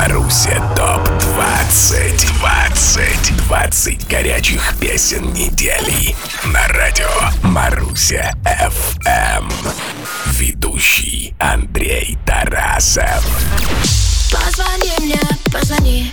Маруся 0.00 0.62
ТОП 0.74 1.06
20 1.20 2.26
20 2.38 3.36
20 3.36 4.08
горячих 4.08 4.74
песен 4.80 5.30
недели. 5.34 6.16
На 6.46 6.66
радио 6.68 7.06
Маруся 7.42 8.32
ФМ 8.46 9.50
Ведущий 10.38 11.34
Андрей 11.38 12.16
Тарасов. 12.24 13.22
Позвони 14.32 14.90
мне, 15.00 15.20
позвони 15.52 16.10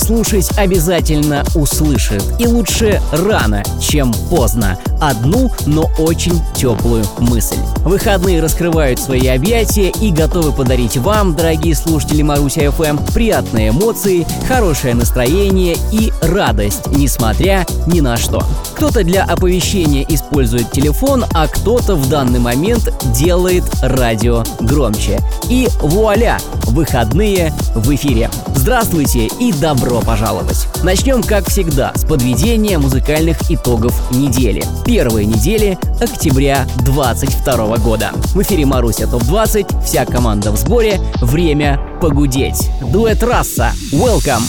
Слушать 0.00 0.50
обязательно 0.56 1.44
услышит. 1.54 2.24
И 2.38 2.46
лучше 2.46 3.02
рано, 3.12 3.62
чем 3.80 4.12
поздно. 4.30 4.78
Одну, 5.00 5.50
но 5.66 5.90
очень 5.98 6.40
теплую 6.54 7.04
мысль. 7.18 7.56
Выходные 7.78 8.42
раскрывают 8.42 9.00
свои 9.00 9.26
объятия 9.28 9.90
и 10.00 10.10
готовы 10.10 10.52
подарить 10.52 10.96
вам, 10.98 11.34
дорогие 11.34 11.74
слушатели 11.74 12.22
Маруся 12.22 12.70
ФМ, 12.70 12.98
приятные 13.14 13.70
эмоции, 13.70 14.26
хорошее 14.46 14.94
настроение 14.94 15.76
и 15.90 16.12
радость, 16.22 16.86
несмотря 16.88 17.66
ни 17.86 18.00
на 18.00 18.16
что. 18.16 18.44
Кто-то 18.76 19.02
для 19.02 19.24
оповещения 19.24 20.04
использует 20.08 20.70
телефон, 20.70 21.24
а 21.34 21.46
кто-то 21.48 21.96
в 21.96 22.08
данный 22.08 22.38
момент 22.38 22.92
делает 23.14 23.64
радио 23.82 24.44
громче. 24.60 25.20
И 25.48 25.68
вуаля! 25.80 26.38
Выходные 26.66 27.52
в 27.74 27.92
эфире. 27.94 28.30
Здравствуйте 28.54 29.26
и 29.40 29.52
добро 29.52 30.00
пожаловать! 30.00 30.66
Начнем, 30.82 31.22
как 31.22 31.48
всегда, 31.48 31.92
с 31.94 32.04
подведения 32.04 32.78
музыкальных 32.78 33.50
итогов 33.50 33.94
недели. 34.12 34.62
Первой 34.90 35.24
недели 35.24 35.78
октября 36.00 36.66
22 36.78 37.76
года. 37.76 38.10
В 38.34 38.42
эфире 38.42 38.66
Маруся 38.66 39.06
ТОП-20, 39.06 39.84
вся 39.84 40.04
команда 40.04 40.50
в 40.50 40.56
сборе, 40.56 41.00
время 41.20 41.78
погудеть. 42.00 42.68
Дуэт 42.80 43.22
Раса, 43.22 43.72
welcome! 43.92 44.42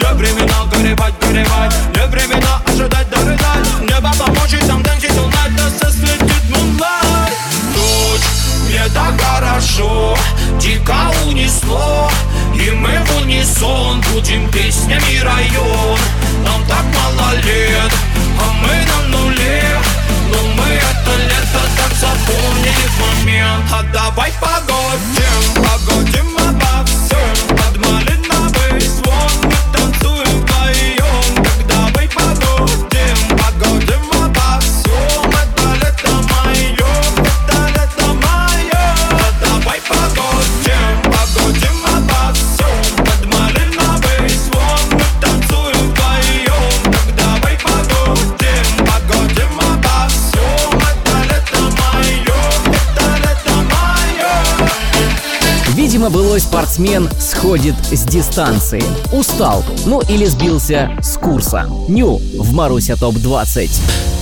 Не 0.00 0.14
времена 0.14 0.64
горевать, 0.72 1.14
горевать. 1.20 1.74
Не 1.94 2.06
времена 2.06 2.62
ожидать, 2.66 3.10
дорыдать 3.10 3.53
спортсмен 56.44 57.08
сходит 57.18 57.74
с 57.90 58.04
дистанции. 58.04 58.84
Устал, 59.12 59.64
ну 59.86 60.00
или 60.02 60.26
сбился 60.26 60.90
с 61.02 61.16
курса. 61.16 61.66
Ню 61.88 62.20
в 62.38 62.52
Маруся 62.52 62.96
ТОП-20. 62.96 63.70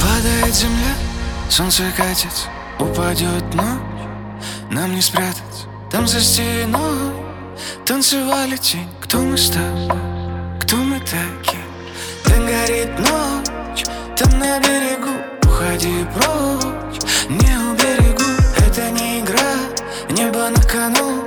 Падает 0.00 0.54
земля, 0.54 0.94
солнце 1.50 1.82
катится, 1.96 2.46
упадет 2.78 3.54
ночь 3.54 4.06
Нам 4.70 4.94
не 4.94 5.02
спрятаться, 5.02 5.66
там 5.90 6.06
за 6.06 6.20
стеной 6.20 7.12
Танцевали 7.84 8.56
тень, 8.56 8.88
кто 9.00 9.18
мы 9.18 9.36
с 9.36 9.50
тобой, 9.50 9.98
кто 10.60 10.76
мы 10.76 11.00
такие 11.00 11.62
Там 12.24 12.46
горит 12.46 12.98
ночь, 12.98 13.84
там 14.16 14.38
на 14.38 14.58
берегу 14.60 15.10
Уходи 15.44 16.04
прочь, 16.14 17.00
не 17.28 17.56
уберегу 17.70 18.30
Это 18.58 18.90
не 18.90 19.20
игра, 19.20 19.54
небо 20.10 20.48
на 20.48 20.62
кону 20.62 21.21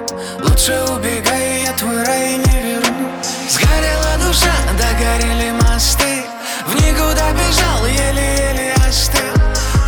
Лучше 0.55 0.85
убегай, 0.89 1.63
я 1.65 1.73
твой 1.73 2.01
рай 2.05 2.37
не 2.37 2.61
верну. 2.61 3.09
Сгорела 3.49 4.25
душа, 4.25 4.53
догорели 4.79 5.51
мосты. 5.51 6.23
В 6.65 6.73
никуда 6.75 7.33
бежал, 7.33 7.85
еле-еле 7.85 8.73
остыл 8.87 9.19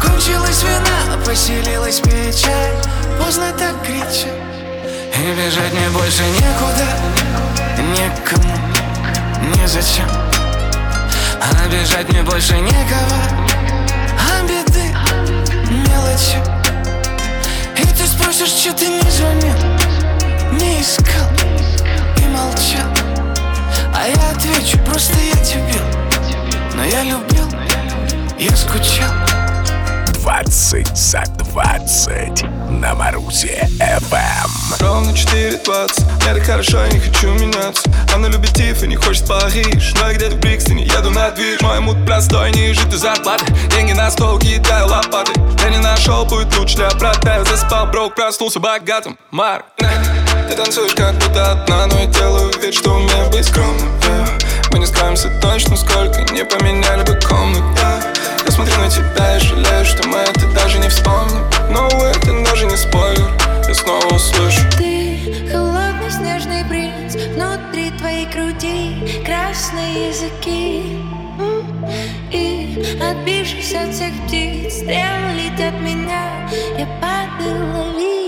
Кончилась 0.01 0.63
вина, 0.63 1.23
поселилась 1.25 2.01
печаль. 2.01 2.75
Поздно 3.17 3.53
так 3.57 3.81
кричать. 3.81 4.27
И 5.15 5.31
бежать 5.41 5.71
мне 5.71 5.89
больше 5.91 6.23
некуда 6.23 6.85
Некому, 7.95 8.53
незачем 9.55 10.09
А 11.41 11.67
бежать 11.69 12.09
мне 12.09 12.23
больше 12.23 12.57
некого 12.57 13.56
9 35.51 35.61
Это 36.27 36.41
хорошо, 36.41 36.83
я 36.83 36.87
не 36.89 36.99
хочу 36.99 37.29
меняться 37.33 37.89
Она 38.13 38.27
любит 38.27 38.53
Тиффани, 38.53 38.95
хочет 38.95 39.27
Париж. 39.27 39.93
Но 39.95 40.07
я 40.09 40.13
где-то 40.13 40.35
в 40.35 40.39
Брикстоне, 40.39 40.83
еду 40.83 41.09
на 41.09 41.31
дверь 41.31 41.57
Мой 41.61 41.79
мут 41.79 42.05
простой, 42.05 42.51
не 42.51 42.73
жить 42.73 42.91
зарплаты. 42.91 43.45
Деньги 43.69 43.93
на 43.93 44.11
стол, 44.11 44.37
кидаю 44.39 44.87
лопаты. 44.87 45.31
Я 45.63 45.69
не 45.69 45.77
нашел, 45.77 46.25
будет 46.25 46.55
лучше 46.57 46.75
для 46.75 46.89
брата. 46.91 47.35
Я 47.37 47.45
заспал, 47.45 47.87
брок, 47.87 48.15
проснулся 48.15 48.59
богатым. 48.59 49.17
Марк 49.31 49.65
э, 49.77 49.85
Ты 50.49 50.55
танцуешь 50.55 50.93
как 50.93 51.15
будто 51.15 51.51
одна 51.51 51.87
Но 51.87 51.99
я 51.99 52.05
делаю 52.07 52.51
вид, 52.61 52.73
что 52.73 52.91
умею 52.91 53.29
быть 53.31 53.45
скромным. 53.45 53.89
Э, 54.03 54.25
мы 54.71 54.79
не 54.79 54.85
скроемся 54.85 55.29
точно, 55.41 55.77
сколько 55.77 56.21
не 56.33 56.43
поменяли 56.43 57.03
бы 57.03 57.17
комнат. 57.25 57.63
Э, 57.83 58.01
я 58.45 58.51
смотрю 58.51 58.77
на 58.79 58.89
тебя 58.89 59.37
и 59.37 59.39
жалею, 59.39 59.85
что 59.85 60.07
мы 60.09 60.17
это 60.17 60.45
даже 60.53 60.77
не 60.79 60.89
вспомним. 60.89 61.41
Но 61.69 61.87
это 61.87 62.43
даже 62.43 62.65
не 62.65 62.75
спойлер, 62.75 63.31
я 63.67 63.73
снова 63.73 64.13
услышу. 64.13 64.61
Ты 64.77 64.96
снежный 66.57 66.65
принц 66.69 67.15
Внутри 67.15 67.91
твоей 67.97 68.25
груди 68.25 69.23
красные 69.25 70.09
языки. 70.09 70.99
И 72.31 72.97
отбившись 73.01 73.73
от 73.73 73.93
всех 73.93 74.13
птиц 74.25 74.75
Стрелы 74.75 75.33
летят 75.35 75.73
меня. 75.81 76.47
Я 76.77 76.87
падаю, 77.01 77.73
лови 77.73 78.26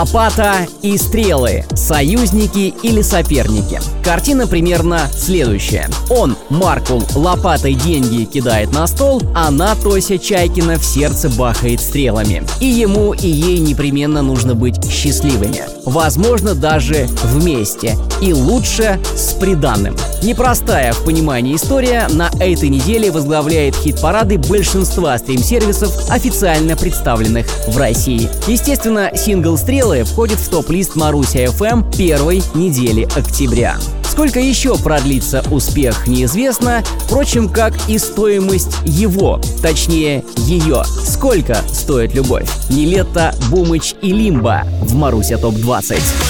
Лопата 0.00 0.66
и 0.80 0.96
стрелы. 0.96 1.66
Союзники 1.74 2.72
или 2.82 3.02
соперники. 3.02 3.78
Картина 4.02 4.46
примерно 4.46 5.10
следующая. 5.12 5.90
Он, 6.08 6.38
Маркул, 6.50 7.02
лопатой 7.14 7.74
деньги 7.74 8.24
кидает 8.24 8.72
на 8.72 8.88
стол, 8.88 9.22
она, 9.34 9.76
Тося 9.76 10.18
Чайкина, 10.18 10.78
в 10.78 10.84
сердце 10.84 11.28
бахает 11.30 11.80
стрелами. 11.80 12.42
И 12.60 12.66
ему, 12.66 13.14
и 13.14 13.28
ей 13.28 13.58
непременно 13.58 14.20
нужно 14.20 14.56
быть 14.56 14.84
счастливыми. 14.90 15.62
Возможно, 15.84 16.56
даже 16.56 17.06
вместе. 17.22 17.96
И 18.20 18.32
лучше 18.32 19.00
с 19.14 19.32
приданным. 19.34 19.96
Непростая 20.22 20.92
в 20.92 21.04
понимании 21.04 21.54
история 21.54 22.08
на 22.10 22.30
этой 22.40 22.68
неделе 22.68 23.12
возглавляет 23.12 23.76
хит-парады 23.76 24.38
большинства 24.38 25.16
стрим-сервисов, 25.18 26.10
официально 26.10 26.76
представленных 26.76 27.46
в 27.68 27.78
России. 27.78 28.28
Естественно, 28.48 29.12
сингл 29.14 29.56
«Стрелы» 29.56 30.02
входит 30.02 30.38
в 30.40 30.48
топ-лист 30.48 30.96
Маруся 30.96 31.44
FM 31.44 31.96
первой 31.96 32.42
недели 32.54 33.08
октября. 33.16 33.76
Сколько 34.10 34.40
еще 34.40 34.76
продлится 34.76 35.44
успех, 35.52 36.08
неизвестно, 36.08 36.82
впрочем, 37.06 37.48
как 37.48 37.72
и 37.88 37.96
стоимость 37.96 38.76
его, 38.84 39.40
точнее 39.62 40.24
ее. 40.36 40.82
Сколько 40.84 41.58
стоит 41.72 42.12
любовь? 42.12 42.50
Нилетто, 42.70 43.32
Бумыч 43.50 43.94
и 44.02 44.12
Лимба 44.12 44.64
в 44.82 44.96
Маруся 44.96 45.38
ТОП-20. 45.38 46.29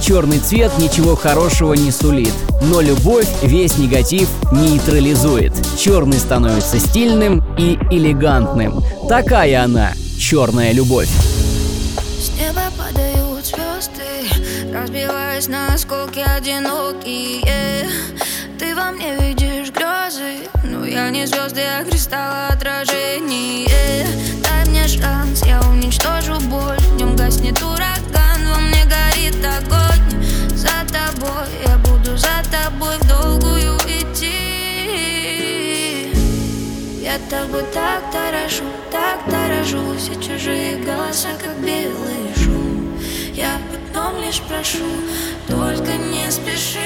Черный 0.00 0.38
цвет 0.38 0.70
ничего 0.78 1.16
хорошего 1.16 1.72
не 1.74 1.90
сулит, 1.90 2.32
но 2.60 2.80
любовь 2.80 3.28
весь 3.42 3.78
негатив 3.78 4.28
нейтрализует. 4.52 5.52
Черный 5.78 6.18
становится 6.18 6.78
стильным 6.78 7.42
и 7.58 7.78
элегантным. 7.90 8.82
Такая 9.08 9.64
она, 9.64 9.92
черная 10.18 10.72
любовь. 10.72 11.08
С 12.20 12.30
неба 12.38 12.62
падают 12.76 13.46
звезды, 13.46 14.72
разбиваясь 14.72 15.48
на 15.48 15.72
осколки 15.72 16.20
одинокие. 16.20 17.88
Ты 18.58 18.74
во 18.74 18.90
мне 18.90 19.16
видишь 19.18 19.70
грезы, 19.70 20.48
но 20.64 20.84
я 20.84 21.10
не 21.10 21.26
звезды, 21.26 21.62
а 21.62 21.84
кристалл 21.84 22.50
отражение. 22.50 24.06
Дай 24.42 24.68
мне 24.68 24.86
шанс, 24.86 25.42
я 25.46 25.60
уничтожу 25.62 26.38
боль, 26.48 26.78
в 26.78 26.96
нем 26.96 27.16
гаснет 27.16 27.60
ураган, 27.62 27.93
Тобой 37.30 37.64
так 37.72 38.02
дорожу, 38.12 38.64
так 38.92 39.18
дорожу. 39.26 39.96
Все 39.96 40.14
чужие 40.14 40.76
голоса, 40.76 41.28
как 41.42 41.56
белый 41.58 42.34
шум. 42.36 42.98
Я 43.32 43.58
потом 43.70 44.20
лишь 44.20 44.40
прошу, 44.42 44.84
только 45.48 45.92
не 45.94 46.30
спеши. 46.30 46.78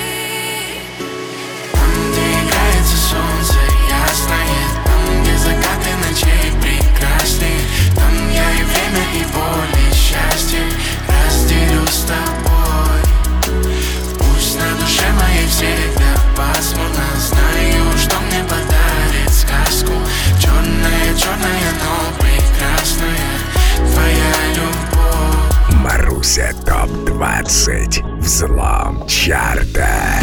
Там, 1.73 1.91
где 2.11 2.21
играется 2.21 2.97
солнце 2.97 3.59
ясное 3.91 4.65
Там, 4.85 5.23
где 5.23 5.37
закаты 5.39 5.91
ночей 6.09 6.53
прекрасны. 6.63 7.51
Там 7.97 8.31
я 8.31 8.53
и 8.53 8.63
время, 8.63 9.05
и 9.15 9.25
боль, 9.35 9.75
и 9.91 9.93
счастье. 9.93 10.63
Разделю 11.09 11.85
с 11.89 12.05
тобой. 12.05 13.03
Пусть 14.19 14.57
на 14.57 14.75
душе 14.81 15.11
моей 15.21 15.49
всегда 15.49 16.15
пасмурно. 16.37 17.05
Знаю, 17.19 17.99
что 17.99 18.17
мне 18.21 18.45
подарит 18.45 19.31
сказку 19.31 19.93
Черная, 20.79 21.15
черная, 21.17 21.73
но 21.83 21.95
прекрасная 22.19 23.35
Твоя 23.77 24.35
любовь. 24.55 25.75
Маруся 25.75 26.53
ТОП-20 26.65 28.19
Взлом 28.21 29.07
чарта 29.09 30.21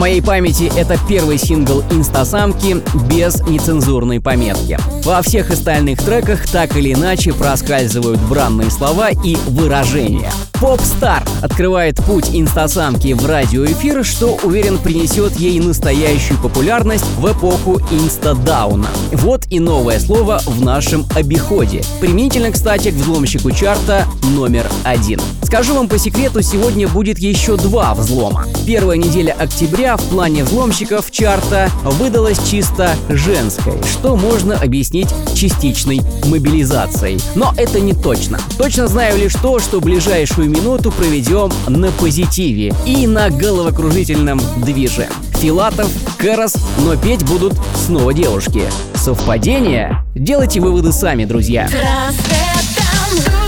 моей 0.00 0.22
памяти 0.22 0.72
это 0.78 0.98
первый 1.06 1.36
сингл 1.36 1.84
инстасамки 1.90 2.82
без 3.06 3.42
нецензурной 3.42 4.18
пометки. 4.18 4.78
Во 5.04 5.20
всех 5.20 5.50
остальных 5.50 6.02
треках 6.02 6.48
так 6.48 6.74
или 6.74 6.94
иначе 6.94 7.34
проскальзывают 7.34 8.18
бранные 8.22 8.70
слова 8.70 9.10
и 9.10 9.36
выражения. 9.48 10.32
Поп-стар 10.54 11.22
открывает 11.42 11.96
путь 12.04 12.30
инстасамки 12.32 13.14
в 13.14 13.26
радиоэфир, 13.26 14.04
что, 14.04 14.38
уверен, 14.42 14.76
принесет 14.76 15.36
ей 15.36 15.58
настоящую 15.58 16.38
популярность 16.38 17.06
в 17.16 17.32
эпоху 17.32 17.80
инстадауна. 17.90 18.88
Вот 19.12 19.46
и 19.48 19.58
новое 19.58 19.98
слово 19.98 20.42
в 20.44 20.62
нашем 20.62 21.06
обиходе. 21.14 21.82
Применительно, 22.00 22.52
кстати, 22.52 22.90
к 22.90 22.94
взломщику 22.94 23.52
чарта 23.52 24.04
номер 24.34 24.66
один. 24.84 25.20
Скажу 25.42 25.74
вам 25.74 25.88
по 25.88 25.98
секрету, 25.98 26.42
сегодня 26.42 26.86
будет 26.86 27.18
еще 27.18 27.56
два 27.56 27.94
взлома. 27.94 28.44
Первая 28.66 28.98
неделя 28.98 29.34
октября 29.38 29.89
в 29.96 30.02
плане 30.08 30.44
взломщиков 30.44 31.10
чарта 31.10 31.70
выдалась 31.84 32.38
чисто 32.48 32.94
женской, 33.08 33.74
что 33.90 34.16
можно 34.16 34.56
объяснить 34.56 35.08
частичной 35.34 36.00
мобилизацией. 36.26 37.20
Но 37.34 37.52
это 37.56 37.80
не 37.80 37.94
точно. 37.94 38.38
Точно 38.58 38.88
знаю 38.88 39.18
лишь 39.18 39.34
то, 39.34 39.58
что 39.58 39.80
ближайшую 39.80 40.50
минуту 40.50 40.92
проведем 40.92 41.50
на 41.66 41.90
позитиве 41.92 42.74
и 42.86 43.06
на 43.06 43.30
головокружительном 43.30 44.40
движе. 44.58 45.08
Филатов, 45.36 45.90
Кэрос, 46.18 46.56
но 46.84 46.96
петь 46.96 47.24
будут 47.24 47.54
снова 47.74 48.12
девушки. 48.12 48.62
Совпадение? 48.94 50.04
Делайте 50.14 50.60
выводы 50.60 50.92
сами, 50.92 51.24
друзья. 51.24 51.64
Рассветом 51.64 53.16
души 53.16 53.39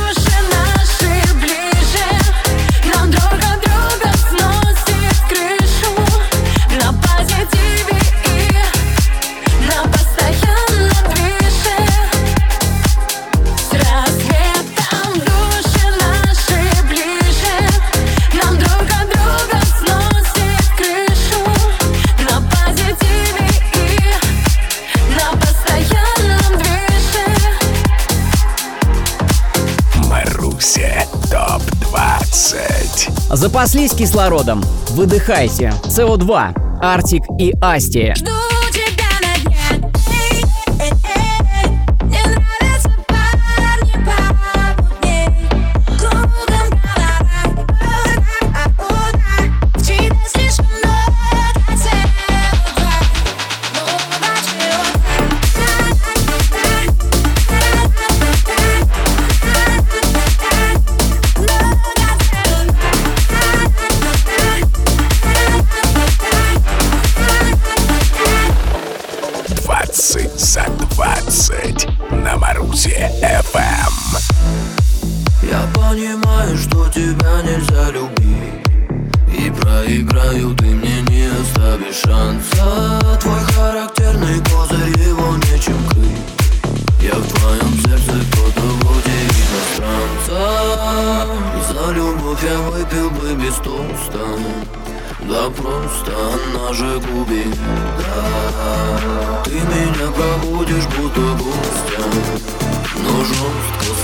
Запаслись 33.33 33.93
кислородом. 33.93 34.62
Выдыхайте. 34.91 35.73
СО2. 35.85 36.81
Артик 36.83 37.23
и 37.39 37.53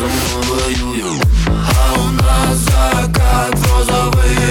Асти. 0.01 0.29
Жду 3.89 4.48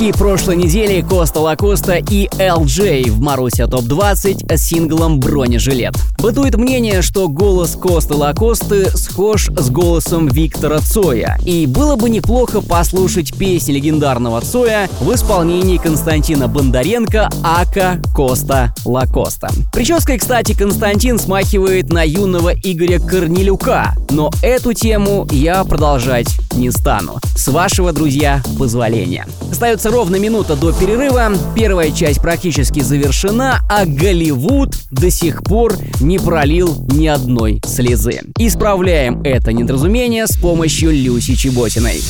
Новички 0.00 0.18
прошлой 0.18 0.56
недели 0.56 1.02
Коста 1.02 1.40
Лакоста 1.40 1.96
и 1.96 2.26
LJ 2.26 3.10
в 3.10 3.20
Маруся 3.20 3.66
ТОП-20 3.66 4.56
с 4.56 4.62
синглом 4.62 5.20
«Бронежилет». 5.20 5.92
Бытует 6.20 6.58
мнение, 6.58 7.00
что 7.00 7.28
голос 7.28 7.76
Коста 7.76 8.14
Лакосты 8.14 8.90
схож 8.94 9.48
с 9.56 9.70
голосом 9.70 10.28
Виктора 10.28 10.80
Цоя, 10.80 11.38
и 11.46 11.64
было 11.64 11.96
бы 11.96 12.10
неплохо 12.10 12.60
послушать 12.60 13.34
песни 13.38 13.72
легендарного 13.72 14.42
Цоя 14.42 14.90
в 15.00 15.14
исполнении 15.14 15.78
Константина 15.78 16.46
Бондаренко 16.46 17.30
aka 17.42 18.02
Коста 18.14 18.74
Лакоста. 18.84 19.48
Прической, 19.72 20.18
кстати, 20.18 20.52
Константин 20.52 21.18
смахивает 21.18 21.90
на 21.90 22.02
юного 22.02 22.52
Игоря 22.52 22.98
Корнелюка, 22.98 23.94
но 24.10 24.30
эту 24.42 24.74
тему 24.74 25.26
я 25.30 25.64
продолжать 25.64 26.28
не 26.52 26.70
стану. 26.70 27.18
С 27.34 27.48
вашего, 27.48 27.92
друзья, 27.92 28.42
позволения. 28.58 29.26
Остается 29.50 29.90
ровно 29.90 30.16
минута 30.16 30.54
до 30.54 30.72
перерыва. 30.72 31.32
Первая 31.56 31.90
часть 31.90 32.20
практически 32.20 32.80
завершена, 32.80 33.60
а 33.70 33.86
Голливуд 33.86 34.74
до 34.90 35.10
сих 35.10 35.42
пор 35.42 35.76
не 36.00 36.09
пролил 36.18 36.76
ни 36.92 37.06
одной 37.06 37.60
слезы. 37.64 38.20
Исправляем 38.38 39.22
это 39.22 39.52
недоразумение 39.52 40.26
с 40.26 40.36
помощью 40.36 40.90
Люси 40.92 41.34
Чеботиной. 41.34 42.00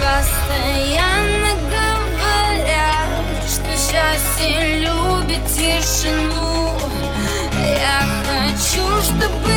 Постоянно 0.00 1.52
говорят, 1.70 3.08
что 3.48 3.70
счастье 3.76 4.80
любит 4.80 5.40
тишину 5.54 6.72
Я 7.60 8.06
хочу, 8.26 8.82
чтобы 9.02 9.51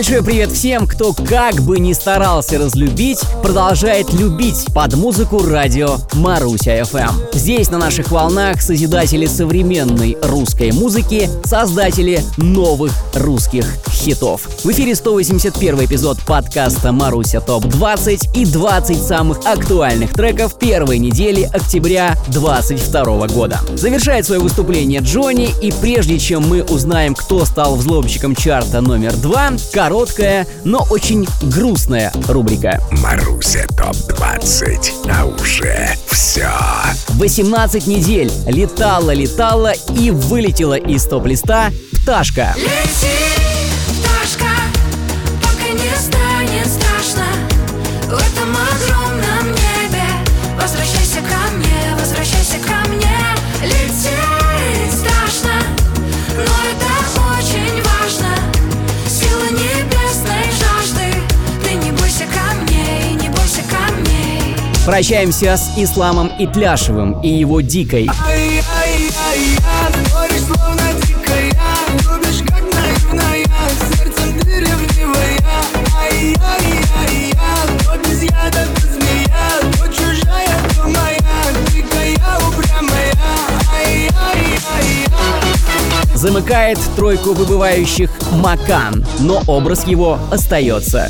Большой 0.00 0.24
привет 0.24 0.50
всем, 0.50 0.86
кто 0.86 1.12
как 1.12 1.56
бы 1.56 1.78
ни 1.78 1.92
старался 1.92 2.56
разлюбить, 2.58 3.20
продолжает 3.42 4.10
любить 4.14 4.64
под 4.74 4.94
музыку 4.94 5.42
радио 5.42 5.98
Маруся 6.14 6.80
FM. 6.80 7.34
Здесь 7.34 7.70
на 7.70 7.76
наших 7.76 8.10
волнах 8.10 8.62
созидатели 8.62 9.26
современной 9.26 10.16
русской 10.22 10.72
музыки, 10.72 11.28
создатели 11.44 12.22
новых 12.38 12.94
русских 13.12 13.66
хитов. 13.90 14.48
В 14.64 14.70
эфире 14.70 14.94
181 14.94 15.84
эпизод 15.84 16.18
подкаста 16.26 16.92
Маруся 16.92 17.42
ТОП 17.42 17.66
20 17.66 18.38
и 18.38 18.46
20 18.46 19.02
самых 19.02 19.40
актуальных 19.44 20.14
треков 20.14 20.58
первой 20.58 20.96
недели 20.96 21.42
октября 21.52 22.16
2022 22.28 23.26
года. 23.28 23.60
Завершает 23.74 24.24
свое 24.24 24.40
выступление 24.40 25.00
Джонни, 25.00 25.50
и 25.60 25.70
прежде 25.70 26.18
чем 26.18 26.48
мы 26.48 26.62
узнаем, 26.62 27.14
кто 27.14 27.44
стал 27.44 27.76
взломщиком 27.76 28.34
чарта 28.34 28.80
номер 28.80 29.14
2, 29.14 29.50
короткая, 29.90 30.46
но 30.64 30.86
очень 30.88 31.26
грустная 31.42 32.12
рубрика. 32.28 32.80
Маруся 32.92 33.66
ТОП-20, 33.76 35.10
а 35.10 35.24
уже 35.26 35.88
все. 36.06 36.48
18 37.08 37.88
недель 37.88 38.30
летала, 38.46 39.10
летала 39.10 39.72
и 39.72 40.12
вылетела 40.12 40.74
из 40.74 41.04
топ-листа 41.06 41.72
пташка. 41.92 42.54
Лети, 42.56 43.16
пташка, 43.98 44.52
пока 45.42 45.72
не 45.72 45.90
станет 45.98 46.68
страшно 46.68 47.26
В 48.04 48.39
Прощаемся 64.90 65.56
с 65.56 65.78
Исламом 65.78 66.32
Итляшевым 66.36 67.20
и 67.20 67.28
его 67.28 67.60
дикой. 67.60 68.10
Замыкает 86.14 86.78
тройку 86.96 87.32
выбывающих 87.32 88.10
Макан, 88.32 89.06
но 89.20 89.40
образ 89.46 89.86
его 89.86 90.18
остается. 90.32 91.06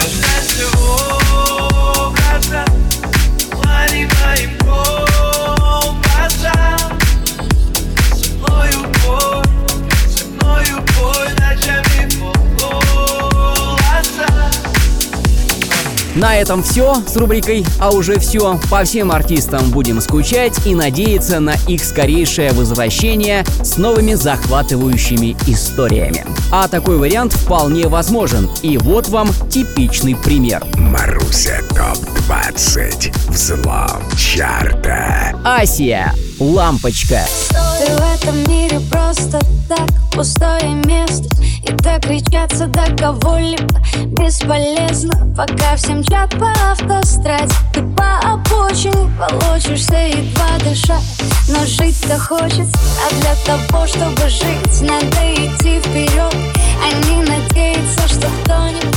На 16.14 16.37
этом 16.37 16.62
все 16.62 16.97
с 17.07 17.17
рубрикой 17.17 17.64
«А 17.79 17.90
уже 17.90 18.19
все». 18.19 18.59
По 18.69 18.85
всем 18.85 19.12
артистам 19.12 19.71
будем 19.71 20.00
скучать 20.00 20.67
и 20.67 20.75
надеяться 20.75 21.38
на 21.38 21.55
их 21.69 21.85
скорейшее 21.85 22.52
возвращение 22.52 23.45
с 23.62 23.76
новыми 23.76 24.14
захватывающими 24.14 25.37
историями. 25.47 26.26
А 26.50 26.67
такой 26.67 26.99
вариант 26.99 27.33
вполне 27.33 27.87
возможен. 27.87 28.50
И 28.62 28.76
вот 28.76 29.09
вам 29.09 29.29
типичный 29.50 30.17
пример. 30.17 30.64
Маруся 30.75 31.61
ТОП-20, 31.71 33.31
взлом 33.31 34.02
чарта. 34.17 35.38
Асия. 35.45 36.12
Лампочка. 36.40 37.21
Ты 37.50 37.93
в 37.93 38.14
этом 38.14 38.50
мире 38.50 38.81
просто 38.90 39.38
так 39.69 39.88
пустое 40.12 40.75
место 40.87 41.29
И 41.62 41.73
так 41.83 42.02
кричаться 42.02 42.67
до 42.67 42.85
кого-либо 42.97 43.81
бесполезно 44.19 45.35
Пока 45.37 45.76
все 45.76 45.93
мчат 45.93 46.31
по 46.38 46.50
автостраде 46.71 47.55
Ты 47.73 47.83
по 47.83 48.18
обочине 48.20 49.11
волочишься 49.18 49.96
едва 49.96 50.59
дышать 50.61 51.05
Но 51.49 51.64
жить-то 51.66 52.18
хочется, 52.18 52.79
а 53.07 53.14
для 53.20 53.35
того, 53.44 53.87
чтобы 53.87 54.29
жить 54.29 54.81
Надо 54.83 55.35
идти 55.35 55.81
вперед, 55.81 56.35
а 56.83 57.07
не 57.07 57.23
надеяться, 57.23 58.09
что 58.09 58.29
кто-нибудь 58.42 58.90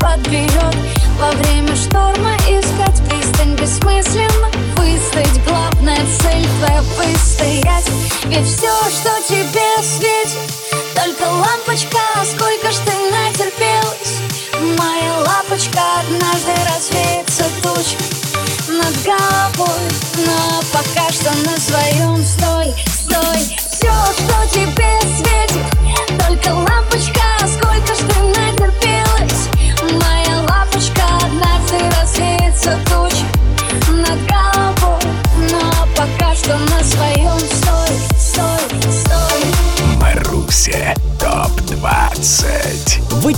подберет. 0.00 0.76
Во 1.18 1.30
время 1.32 1.74
шторма 1.76 2.34
искать 2.48 3.02
пристань 3.08 3.54
бессмысленно. 3.56 4.48
Выстоять, 4.76 5.44
главная 5.46 6.00
цель 6.20 6.46
твоя 6.58 6.82
выстоять. 6.96 7.90
Ведь 8.24 8.46
все, 8.46 8.72
что 8.90 9.10
тебе 9.28 9.82
светит 9.82 10.59
Только 10.94 11.24
лампочка, 11.24 11.98
сколько 12.24 12.70
ж 12.70 12.76
ты 12.84 12.92
натерпелась? 13.10 14.20
Моя 14.78 15.18
лампочка 15.18 15.80
однажды 16.00 16.52
развеется 16.68 17.44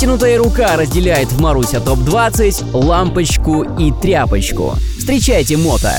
Вытянутая 0.02 0.36
рука 0.36 0.76
разделяет 0.76 1.30
в 1.30 1.40
Маруся 1.40 1.78
ТОП-20 1.78 2.76
лампочку 2.76 3.62
и 3.78 3.92
тряпочку. 3.92 4.76
Встречайте 4.98 5.56
мото. 5.56 5.92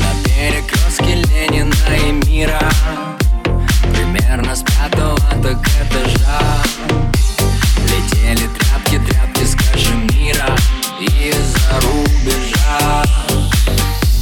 На 0.00 0.24
перекрестке 0.24 1.22
Ленина 1.22 1.72
и 2.08 2.10
мира. 2.28 2.60
Примерно 3.92 4.56
с 4.56 4.62
пятого 4.62 5.16
так 5.44 5.58
этажа 5.62 6.40
Летели 7.84 8.48
тряпки, 8.48 8.98
тряпки, 9.06 9.44
скажи 9.44 9.94
мира. 10.12 10.48
Из-за 11.00 11.86
рубежа. 11.86 13.04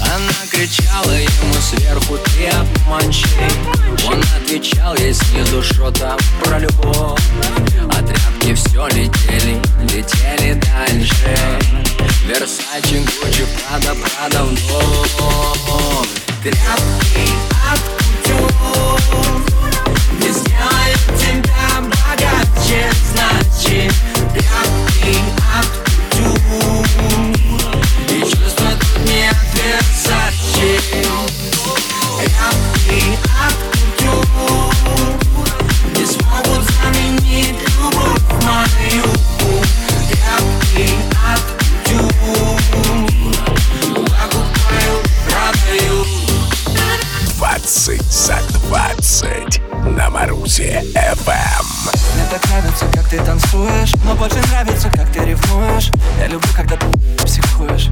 Она 0.02 0.50
кричала 0.50 1.12
ему 1.12 1.54
сверху 1.62 2.18
ты 2.18 2.48
обманщик 2.48 3.30
Он 4.06 4.22
отвечал 4.36 4.94
ей 4.96 5.14
снизу 5.14 5.62
что-то 5.62 6.14
про 6.44 6.58
любовь. 6.58 7.22
А 7.88 8.02
все 8.54 8.86
летели, 8.88 9.60
летели 9.82 10.54
дальше. 10.54 11.58
Версачи, 12.26 12.98
Гуччи, 12.98 13.46
Прада, 13.68 13.94
Прада 13.94 14.44
вновь 14.44 16.08
Тряпки 16.42 17.28
от 17.70 18.01
ты 53.12 53.22
танцуешь. 53.22 53.92
Но 54.06 54.14
больше 54.14 54.38
нравится, 54.48 54.88
как 54.88 55.06
ты 55.12 55.20
ревнуешь. 55.20 55.90
Я 56.18 56.28
люблю, 56.28 56.48
когда 56.56 56.76
ты 56.76 56.86
психуешь 57.22 57.90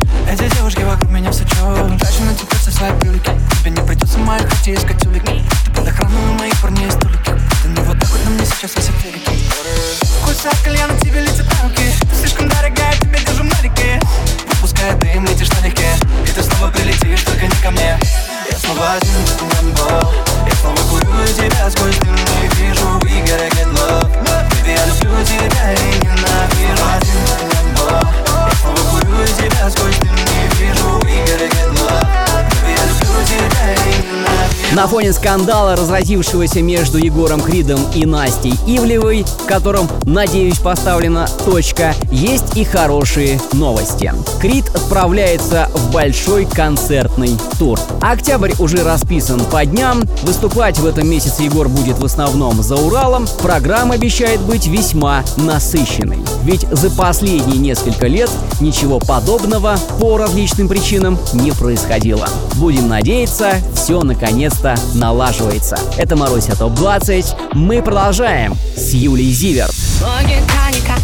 На 34.81 34.87
фоне 34.87 35.13
скандала, 35.13 35.77
разразившегося 35.77 36.63
между 36.63 36.97
Егором 36.97 37.43
Кридом 37.43 37.81
и 37.95 38.07
Настей 38.07 38.55
Ивлевой, 38.67 39.25
в 39.25 39.45
котором, 39.45 39.87
надеюсь, 40.05 40.59
поставлена 40.59 41.29
точка, 41.45 41.95
есть 42.11 42.57
и 42.57 42.65
хорошие 42.65 43.39
новости. 43.53 44.11
Крид 44.41 44.71
отправляется 44.71 45.69
в 45.75 45.93
большой 45.93 46.47
концертный 46.47 47.37
тур. 47.59 47.79
Октябрь 48.01 48.55
уже 48.59 48.83
расписан 48.83 49.41
по 49.53 49.67
дням. 49.67 50.03
Выступать 50.23 50.79
в 50.79 50.87
этом 50.87 51.11
месяце 51.11 51.43
Егор 51.43 51.69
будет 51.69 51.99
в 51.99 52.05
основном 52.07 52.63
за 52.63 52.77
Уралом. 52.77 53.27
Программа 53.43 53.97
обещает 53.97 54.41
быть 54.41 54.67
весьма 54.67 55.25
насыщенной. 55.37 56.21
Ведь 56.43 56.67
за 56.71 56.91
последние 56.91 57.59
несколько 57.59 58.07
лет 58.07 58.31
ничего 58.63 58.99
подобного 58.99 59.79
по 60.01 60.17
различным 60.17 60.69
причинам 60.69 61.19
не 61.35 61.53
происходило. 61.53 62.27
Будем 62.55 62.89
надеяться, 62.89 63.57
все 63.75 64.03
наконец-то 64.03 64.70
налаживается. 64.95 65.79
Это 65.97 66.17
Маруся 66.17 66.55
ТОП-20. 66.57 67.55
Мы 67.55 67.83
продолжаем 67.83 68.57
с 68.77 68.93
Юлией 68.93 69.33
Зиверт. 69.33 69.75
Логика 70.01 70.71
никак 70.73 71.01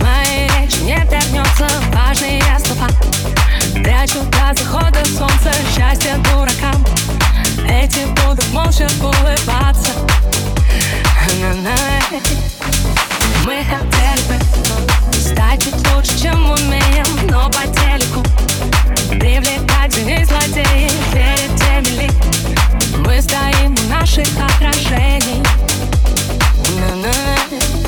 Моей 0.00 0.48
речи 0.60 0.80
не 0.80 0.96
вернется 0.96 1.68
важные 1.92 2.42
слова 2.64 2.88
Прячу 3.74 4.18
до 4.30 4.58
захода 4.58 5.04
солнца 5.04 5.52
счастье 5.74 6.14
дуракам 6.24 6.84
Эти 7.68 8.06
будут 8.26 8.46
молча 8.52 8.88
улыбаться. 9.00 9.92
Мы 13.44 13.64
хотели 13.64 14.22
бы 14.28 15.20
стать 15.20 15.62
чуть 15.64 15.94
лучше, 15.94 16.20
чем 16.20 16.50
умеем 16.50 17.06
Но 17.30 17.48
по 17.50 17.66
телеку 17.66 18.22
привлекать 19.10 19.94
женей 19.94 20.24
злодеев 20.24 20.92
Перед 21.12 21.56
теми 21.56 22.02
ли 22.02 22.10
мы 22.98 23.20
стоим 23.20 23.74
у 23.74 23.88
наших 23.90 24.28
отражений 24.36 25.42
На-на. 26.78 27.87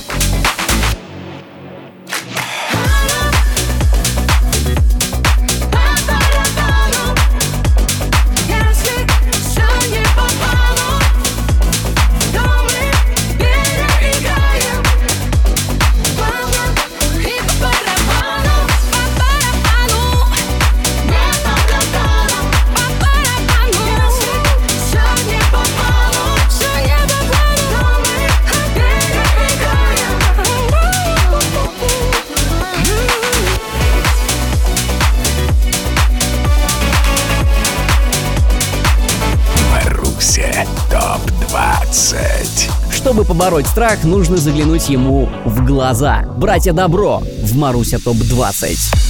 Побороть 43.51 43.67
страх, 43.67 44.05
нужно 44.05 44.37
заглянуть 44.37 44.89
ему 44.89 45.29
в 45.45 45.65
глаза. 45.65 46.23
Братья 46.37 46.73
Добро 46.73 47.21
в 47.43 47.57
Маруся 47.57 47.99
ТОП-20. 47.99 49.10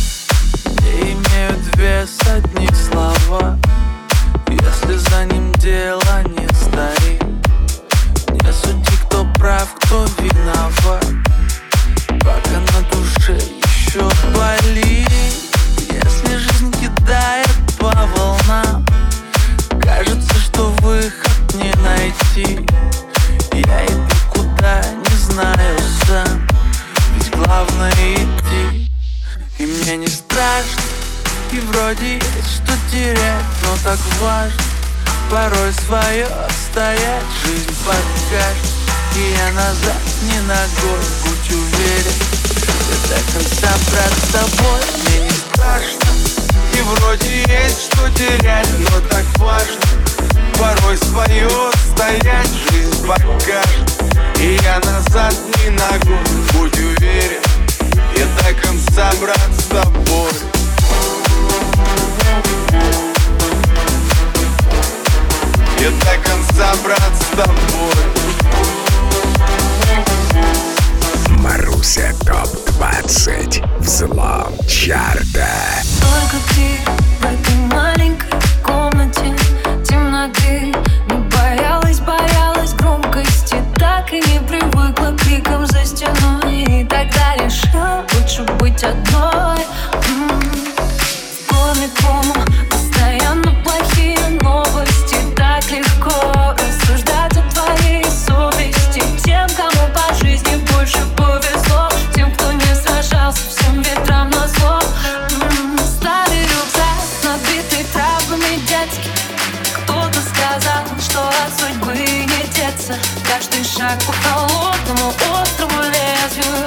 Холодному 114.91 115.13
острому 115.43 115.83
лезвию. 115.83 116.67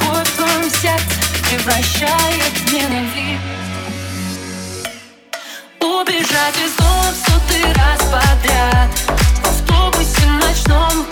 Любовь 0.00 0.28
в 0.28 0.36
твоем 0.36 0.70
сердце 0.70 1.04
превращает 1.48 2.52
в 2.52 2.72
ненависть. 2.72 3.40
Убежать 5.80 6.58
из 6.64 6.72
дома 6.74 7.12
в 7.12 7.30
сотый 7.30 7.72
раз 7.74 8.00
подряд. 8.02 8.90
В 9.42 9.46
автобусе 9.46 10.26
ночном 10.26 11.04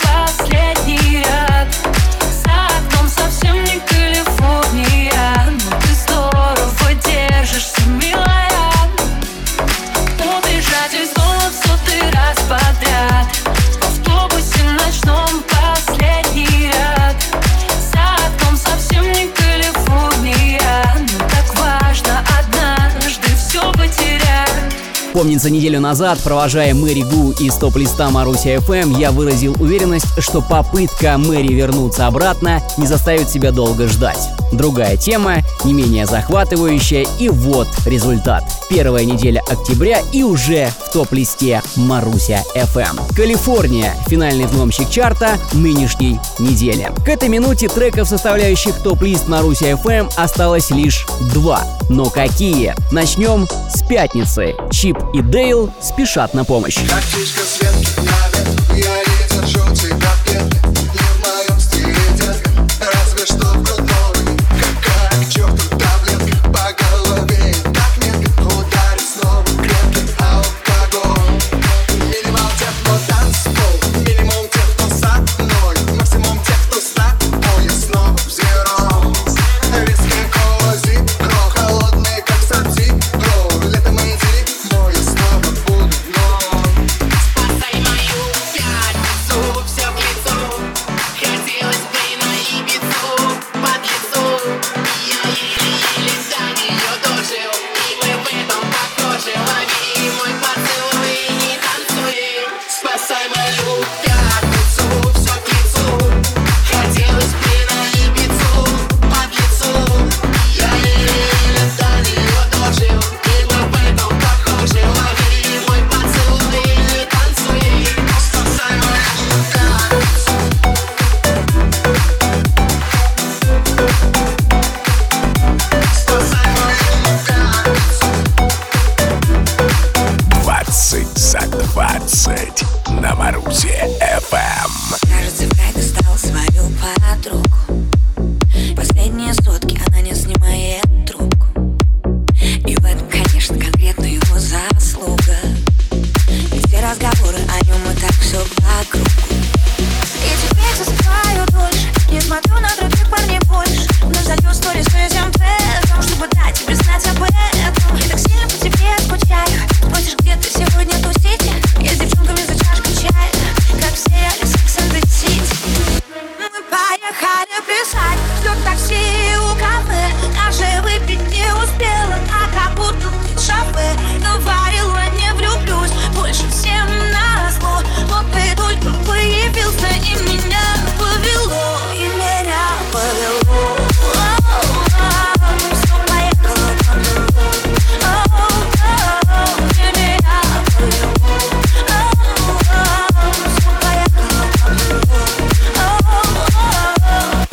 Помнится, 25.17 25.49
неделю 25.49 25.79
назад, 25.79 26.19
провожая 26.19 26.75
Мэри 26.75 27.01
Гу 27.01 27.31
из 27.31 27.55
топ-листа 27.55 28.11
Маруся 28.11 28.53
FM, 28.57 28.99
я 28.99 29.11
выразил 29.11 29.55
уверенность, 29.59 30.05
что 30.21 30.43
попытка 30.43 31.17
Мэри 31.17 31.55
вернуться 31.55 32.05
обратно 32.05 32.61
не 32.77 32.85
заставит 32.85 33.27
себя 33.27 33.51
долго 33.51 33.87
ждать. 33.87 34.29
Другая 34.51 34.95
тема, 34.95 35.37
не 35.65 35.73
менее 35.73 36.05
захватывающая, 36.05 37.07
и 37.19 37.29
вот 37.29 37.67
результат. 37.87 38.43
Первая 38.69 39.05
неделя 39.05 39.41
октября 39.47 40.01
и 40.11 40.23
уже 40.23 40.69
в 40.85 40.91
топ-листе 40.91 41.61
Маруся 41.75 42.43
FM. 42.53 43.15
Калифорния. 43.15 43.95
Финальный 44.07 44.45
взломщик 44.45 44.89
чарта 44.89 45.37
нынешней 45.53 46.19
недели. 46.37 46.91
К 47.05 47.09
этой 47.09 47.29
минуте 47.29 47.69
треков, 47.69 48.09
составляющих 48.09 48.75
топ-лист 48.83 49.27
Маруся 49.27 49.71
FM, 49.71 50.11
осталось 50.17 50.69
лишь 50.69 51.05
два. 51.33 51.63
Но 51.89 52.09
какие? 52.09 52.75
Начнем 52.91 53.47
с 53.73 53.81
пятницы. 53.87 54.55
Чип 54.71 54.97
и 55.13 55.21
Дейл 55.21 55.71
спешат 55.81 56.33
на 56.33 56.43
помощь. 56.43 56.77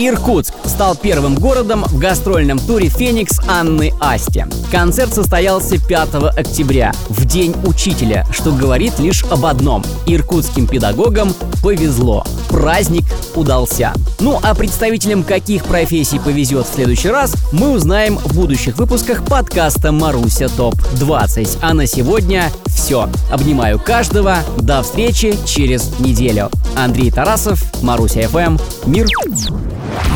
Иркутск 0.07 0.53
стал 0.67 0.97
первым 0.97 1.35
городом 1.35 1.85
в 1.85 1.99
гастрольном 1.99 2.59
туре 2.59 2.91
«Феникс» 2.91 3.41
Анны 3.49 3.95
Асти. 4.01 4.45
Концерт 4.71 5.15
состоялся 5.15 5.79
5 5.79 6.15
октября, 6.37 6.93
в 7.09 7.25
День 7.25 7.55
учителя, 7.65 8.27
что 8.31 8.53
говорит 8.53 8.99
лишь 8.99 9.25
об 9.31 9.47
одном– 9.47 9.83
иркутским 10.07 10.67
педагогам 10.67 11.33
повезло. 11.63 12.23
Праздник 12.51 13.05
удался. 13.35 13.95
Ну 14.21 14.39
а 14.43 14.55
представителям 14.55 15.23
каких 15.23 15.65
профессий 15.65 16.19
повезет 16.19 16.67
в 16.67 16.75
следующий 16.75 17.09
раз, 17.09 17.35
мы 17.51 17.71
узнаем 17.71 18.19
в 18.19 18.35
будущих 18.35 18.77
выпусках 18.77 19.25
подкаста 19.25 19.91
«Маруся 19.91 20.51
ТОП-20». 20.51 21.61
А 21.63 21.73
на 21.73 21.87
сегодня 21.87 22.53
все. 22.67 23.09
Обнимаю 23.31 23.81
каждого. 23.81 24.37
До 24.59 24.83
встречи 24.83 25.39
через 25.47 25.99
неделю. 25.99 26.51
Андрей 26.77 27.11
Тарасов, 27.11 27.65
Маруся 27.83 28.29
ФМ. 28.29 28.39
Эм. 28.39 28.61
Мир. 28.85 29.07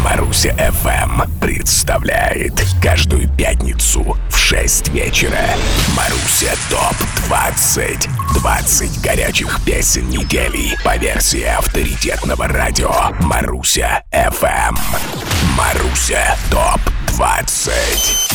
Маруся 0.04 0.50
FM 0.50 1.28
представляет 1.40 2.52
каждую 2.82 3.28
пятницу 3.28 4.16
в 4.30 4.36
6 4.36 4.88
вечера 4.88 5.44
Маруся 5.96 6.52
ТОП 6.70 6.96
20. 7.26 8.08
20 8.34 9.00
горячих 9.00 9.60
песен 9.64 10.08
недели 10.08 10.76
по 10.84 10.96
версии 10.96 11.44
авторитетного 11.44 12.48
радио 12.48 12.92
Маруся 13.20 14.02
FM. 14.12 14.76
Маруся 15.56 16.36
ТОП 16.50 16.80
20. 17.08 18.27